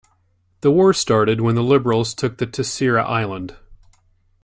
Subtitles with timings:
[0.61, 3.57] The War started when the Liberals took the Terceira island.